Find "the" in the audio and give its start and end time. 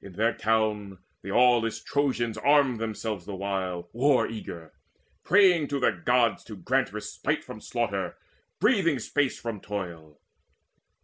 1.22-1.30, 3.26-3.34, 5.80-5.90